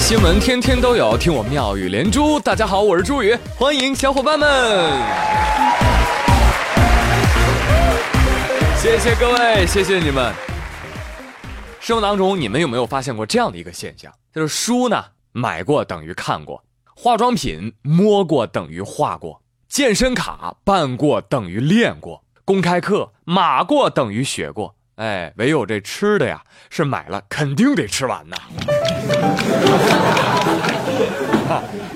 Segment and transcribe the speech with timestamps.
[0.00, 2.40] 新闻天天都有，听我妙语连珠。
[2.40, 4.48] 大家好，我是朱宇，欢迎小伙伴们。
[8.76, 10.32] 谢谢各位，谢谢你们。
[11.78, 14.10] 生活当中，你们有没有发现过这样的一个现象？
[14.34, 16.60] 就是书呢，买过等于看过；
[16.96, 24.74] 化妆品摸过等于画过；健身卡办过等于练过；公开课码过等于学过。
[24.96, 28.36] 哎，唯有这吃的呀，是买了肯定得吃完呐。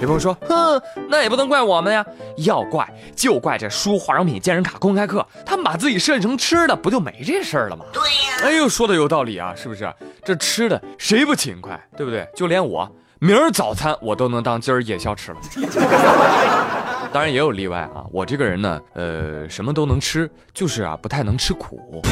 [0.01, 2.05] 有朋友说，哼，那也不能怪我们呀，
[2.39, 2.87] 要怪
[3.17, 7.85] 就怪这输、化妆品、健身卡、公开课，他们把自己设计成吃的，不就没这事儿了吗？
[7.93, 8.43] 对呀。
[8.43, 9.91] 哎呦，说的有道理啊，是不是？
[10.23, 12.29] 这吃的谁不勤快，对不对？
[12.35, 15.39] 就连我，明儿早餐我都能当今儿夜宵吃了。
[17.13, 22.03] 当然也有例外啊，我这个人呢，呃，什么都能吃，就是啊，不太能吃苦。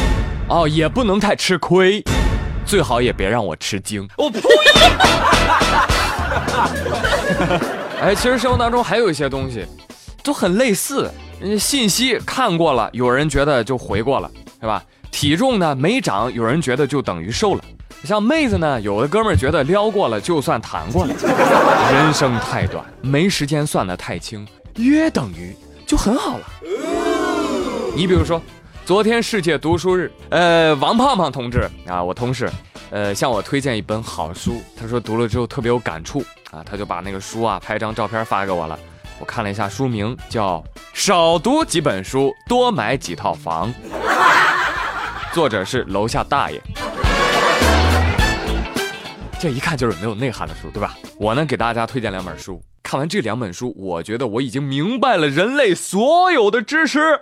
[0.49, 2.03] 哦，也不能太吃亏，
[2.65, 4.09] 最好也别让我吃惊。
[4.17, 4.41] 我呸！
[8.01, 9.67] 哎，其实生活当中还有一些东西，
[10.23, 11.11] 都很类似。
[11.59, 14.83] 信息看过了，有人觉得就回过了，是吧？
[15.11, 17.65] 体重呢没长，有人觉得就等于瘦了。
[18.05, 21.15] 像妹子呢，有的哥们儿觉得撩过了就算谈过了。
[21.93, 25.55] 人生太短，没时间算得太清，约等于
[25.87, 26.45] 就很好了。
[27.95, 28.41] 你比如说。
[28.85, 32.51] 昨天世界读书日，呃，王胖胖同志啊，我同事，
[32.91, 38.77] 呃，向我推荐一本好书，他说读了之后特别有感触啊，他就把那个书啊拍张照片发给我了。
[39.21, 40.59] 我看了一下书名，叫
[40.93, 43.73] 《少读几本书，多买几套房》，
[45.33, 46.61] 作者是楼下大爷。
[49.39, 50.97] 这一看就是没有内涵的书，对吧？
[51.19, 57.21] 我呢给大家推荐两本书，看完这两本书，我觉得我已经明白了人类所有的知识。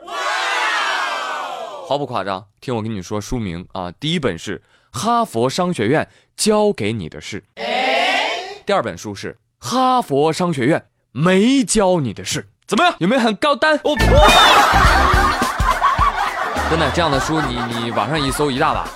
[1.90, 4.58] 毫不夸张，听我跟你说书名啊，第一本是
[4.96, 7.42] 《哈佛商学院教给你的事》，
[8.64, 12.94] 第二本书是《哈佛商学院没教你的事》，怎么样？
[13.00, 13.76] 有没有很高端？
[13.82, 13.96] 我
[16.70, 18.88] 真的这样的书，你你网上一搜一大把。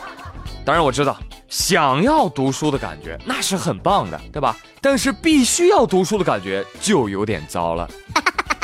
[0.65, 1.19] 当然我知道，
[1.49, 4.57] 想要读书的感觉那是很棒的，对吧？
[4.81, 7.91] 但是必须要读书的感觉就有点糟了。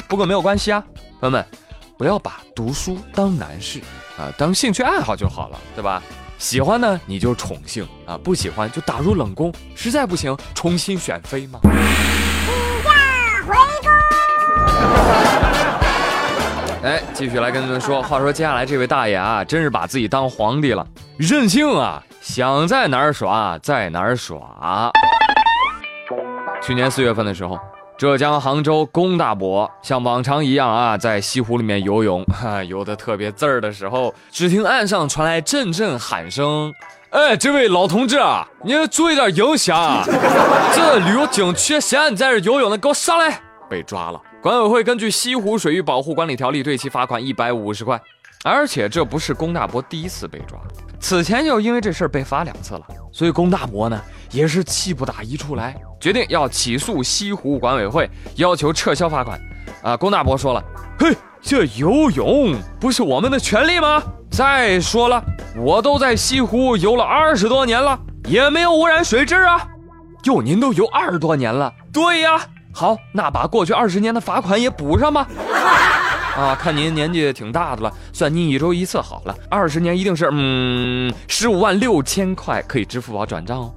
[0.09, 0.81] 不过没有关系啊，
[1.19, 1.45] 朋友们。
[2.01, 3.79] 不要把读书当难事
[4.17, 6.03] 啊，当兴趣爱好就好了，对吧？
[6.39, 11.61] 喜欢呢你就宠幸啊，不喜欢就打入冷宫，实在不行重新选妃嘛。
[11.63, 12.91] 驾
[13.47, 13.91] 回宫。
[16.85, 20.87] 哎，继续来跟你们说，话说接下来这位大爷啊，真是把自己当皇帝了，
[21.19, 24.91] 任性啊，想在哪儿耍在哪儿耍。
[26.63, 27.59] 去年四月份的时候。
[28.01, 36.73] 浙江杭州龚大伯像往常一样啊，在西湖里面游泳， 哈，游得特别滋儿的时候，只听岸上传来阵阵喊声
[37.13, 40.03] ：“哎，这位老同志啊，你注意点影响！
[40.75, 44.19] 这旅游景区，嫌你在这游泳的，给我上来！”被抓了。
[44.41, 48.01] 管委会根据《西湖水域保护管理条例》对其罚款一百五十块。
[48.43, 50.59] 而且这不是龚大伯第一次被抓，
[50.99, 52.83] 此前就因为这事儿被罚两次了。
[53.13, 55.77] 所以龚大伯呢，也是气不打一处来。
[56.01, 59.39] 决定要起诉西湖管委会，要求撤销罚款。
[59.83, 60.65] 啊，龚大伯说了
[60.99, 64.03] ：“嘿，这游泳不是我们的权利吗？
[64.31, 65.23] 再说了，
[65.57, 69.69] 我都在西湖游了二十多年了，也没有污染水质啊。
[70.25, 71.71] 哟，您都游二十多年了？
[71.93, 72.41] 对呀。
[72.73, 75.27] 好，那把过去二十年的罚款也补上吧。
[76.41, 79.37] 啊，看您年纪挺大的了，算您一周一次好了。
[79.51, 83.75] 二十年一定是，嗯，十五万六千块，可以支付宝转账哦。”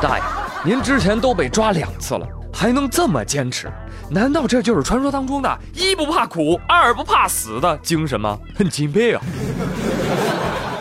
[0.00, 0.24] 大爷，
[0.64, 3.70] 您之前都被抓两次了，还能这么坚持？
[4.08, 8.38] 难道这就是传说当中的一不怕苦，二不怕死的精神吗？
[8.56, 9.20] 很钦佩啊！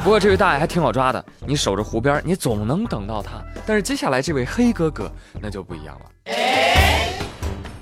[0.01, 3.31] 不过这位大爷还挺好抓的，你守着湖边，你总能等到他。
[3.65, 5.11] 但是接下来这位黑哥哥
[5.41, 6.05] 那就不一样了。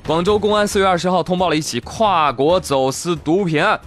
[0.08, 3.80] 广州公安四月二十号通报了一起跨国走私毒品案，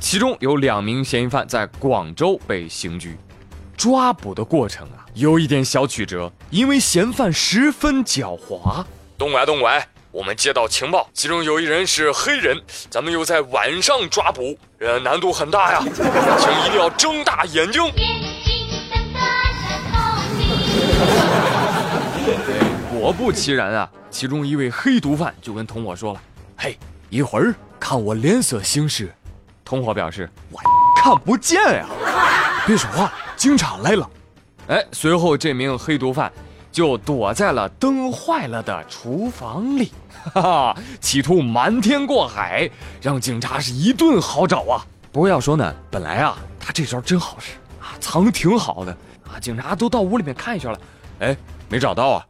[0.00, 3.16] 其中有两名嫌疑犯在广州被刑拘。
[3.76, 8.84] 抓捕的过程啊，有一点小曲折，因为嫌犯十分狡猾。
[9.16, 9.80] 东莞，东莞，
[10.10, 17.80] 我们接到情报，其中有一人是黑人，咱们又在晚上抓捕，呃，难度很大呀， 请一定要睁大眼睛。
[22.90, 26.20] 果不其然啊，其中一位黑毒贩就跟同伙说了
[26.58, 26.76] ：“嘿，
[27.08, 29.14] 一会儿看我脸色行事。”
[29.64, 30.58] 同伙表示：“我
[31.00, 31.86] 看不见呀。”
[32.66, 34.10] 别说话，警察来了！
[34.66, 36.30] 哎，随后这名黑毒贩
[36.72, 39.92] 就躲在了灯坏了的厨房里，
[40.34, 42.68] 哈哈，企图瞒天过海，
[43.00, 44.84] 让警察是一顿好找啊！
[45.12, 48.92] 不过要说呢，本来啊，他这招真好使啊，藏挺好的，
[49.24, 50.80] 啊，警察都到屋里面看一圈了，
[51.20, 51.36] 哎，
[51.68, 52.26] 没找到啊。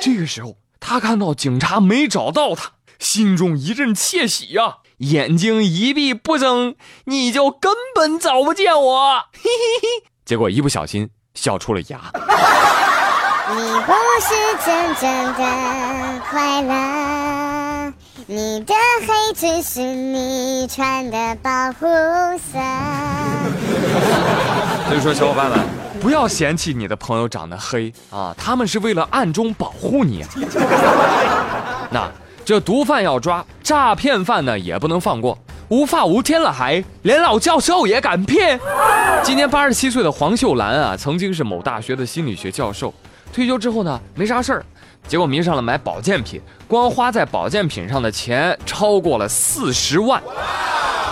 [0.00, 6.74] 这个时候，他看到警察没找到他，心中一阵窃喜呀，眼睛一闭不睁，
[7.04, 9.50] 你就根本找不见我，嘿嘿
[9.82, 9.88] 嘿。
[10.24, 12.00] 结果一不小心笑出了牙。
[13.52, 13.92] 你不
[14.22, 14.32] 是
[14.64, 15.42] 真正的
[16.30, 17.92] 快乐，
[18.26, 18.72] 你的
[19.06, 21.84] 黑只是你穿的保护
[22.38, 22.58] 色。
[24.88, 25.89] 所以说，小伙伴们。
[26.00, 30.28] 不要嫌弃你的朋友长得黑啊，他们是为了暗中保护你啊。
[31.92, 32.10] 那
[32.44, 35.38] 这毒贩要抓，诈骗犯呢也不能放过，
[35.68, 38.58] 无法无天了还连老教授也敢骗。
[39.22, 42.92] 今年八十七岁的黄秀兰啊，曾经是某大学的心理学教授，
[43.32, 44.64] 退休之后呢没啥事儿，
[45.06, 50.22] 结果迷上了买保健品，光花在保健品上的钱超过了四十万。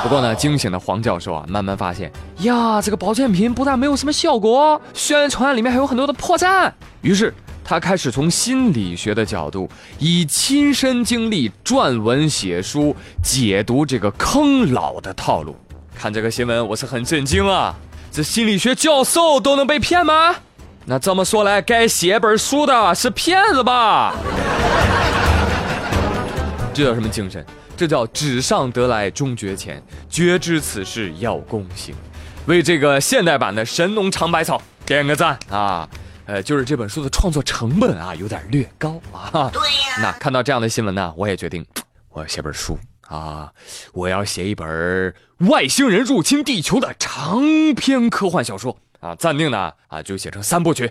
[0.02, 6.72] 不过呢，惊醒的黄教授啊，慢慢发现呀，这个保健品不但没有什么效果，宣传里面还有很多的破绽。
[7.02, 7.34] 于是
[7.64, 9.68] 他开始从心理学的角度，
[9.98, 15.56] 以亲身经历撰文写书，解读这个坑老的套路。
[15.98, 17.74] 看这个新闻，我是很震惊啊！
[18.10, 20.34] 这心理学教授都能被骗吗？
[20.86, 24.14] 那这么说来，该写本书的是骗子吧？
[26.72, 27.44] 这叫什么精神？
[27.78, 29.80] 这叫纸上得来终觉浅，
[30.10, 31.94] 绝知此事要躬行。
[32.46, 35.88] 为这个现代版的神农尝百草点个赞啊！
[36.26, 39.48] 呃，就是这本书的创作成本啊，有点略高啊。
[39.52, 40.02] 对呀。
[40.02, 41.64] 那看到这样的新闻呢，我也决定
[42.08, 42.76] 我要写本书
[43.06, 43.52] 啊，
[43.92, 45.14] 我要写一本
[45.48, 47.40] 外星人入侵地球的长
[47.76, 50.90] 篇科幻小说啊，暂定呢啊就写成三部曲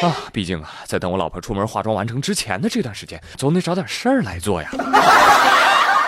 [0.00, 0.14] 啊。
[0.32, 4.70] 毕竟啊，在等我老婆出门化妆完成之前的这段时间，总得找点事儿来做呀。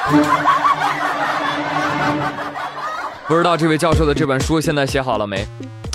[3.28, 5.46] 不知道这位教授的这本书现在写好了没？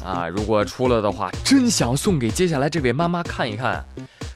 [0.06, 3.84] 啊，如果出了的话，真想送给接下来这位妈妈看一看。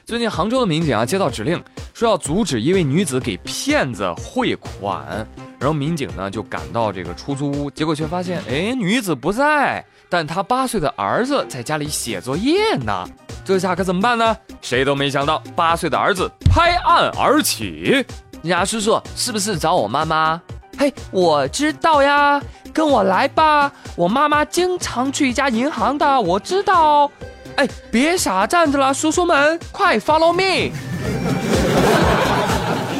[0.06, 1.64] 最近杭州的民警啊接到指令，
[1.94, 5.26] 说要阻止一位女子给骗子汇款，
[5.60, 13.08] 然后民警呢就赶到这个出租屋，结果却发现，哎，女子不在，但她八岁的儿子在家里写作业呢。
[13.46, 14.36] 这下可怎么办呢？
[14.62, 18.04] 谁都没想到，八岁的儿子拍案而起。
[18.42, 20.42] 人家叔叔是不是找我妈妈？
[20.78, 22.42] 嘿，我知道呀，
[22.74, 23.70] 跟我来吧。
[23.98, 27.12] 我妈妈经常去一家银行的，我知道。
[27.58, 30.72] 哎，别傻站着了，叔叔们，快 follow me。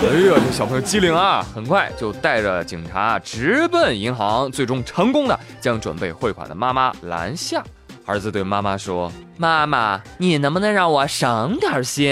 [0.02, 7.64] 哎呀，这小朋友机灵啊，很快就带着警察直奔银行，最终成功的将准备汇款的妈妈拦下。
[8.06, 12.12] 儿子对妈妈说：“妈妈，你能不能让我省点心？”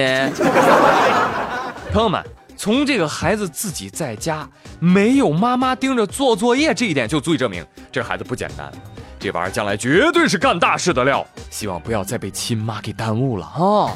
[1.91, 2.23] 朋友们。
[2.57, 4.49] 从这个孩子自己在家
[4.79, 8.71] 没有妈妈盯着做作业这一点就足以证明这孩子不简单，
[9.19, 11.25] 这玩意儿将来绝对是干大事的料。
[11.49, 13.93] 希望不要再被亲妈给耽误了啊。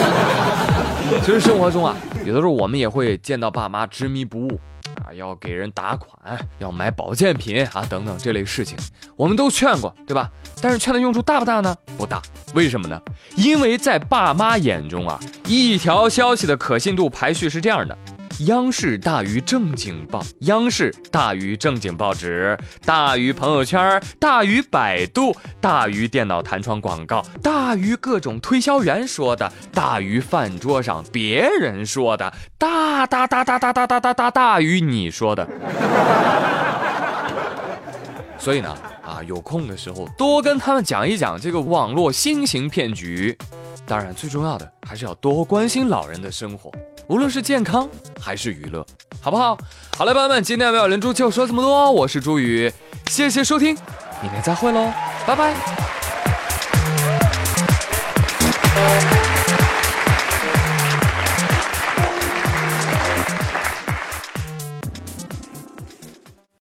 [1.24, 4.60] 其实生活中啊，有的时候我们也会见到爸妈执迷不悟。
[5.16, 8.76] 要给人打款，要买保健品啊，等等这类事情，
[9.16, 10.30] 我们都劝过，对吧？
[10.60, 11.76] 但是劝的用处大不大呢？
[11.96, 12.20] 不大。
[12.54, 13.00] 为什么呢？
[13.36, 17.96] 因为在爸妈眼中啊，一条消息的可信度排序是这样的。
[18.40, 35.48] 央视大于正经报，央视大于正经报纸，大于朋友圈，大于百度，大于电脑弹窗广告，大于各种推销员说的，大于饭桌上别人说的，大大大大大大大大大大于你说的。
[38.38, 43.36] 所以呢，啊，有空的时候多跟他们讲一讲这个网络新型骗局。
[43.86, 46.72] 当然，最重要的还是要多关心老人的生活。
[47.08, 47.88] 无论是健康
[48.20, 48.84] 还是娱乐，
[49.20, 49.56] 好不好？
[49.96, 51.92] 好了，朋友们，今天的《妙连珠就说这么多。
[51.92, 52.72] 我是朱宇，
[53.06, 53.76] 谢谢收听，
[54.20, 54.92] 明天再会喽，
[55.24, 55.54] 拜拜。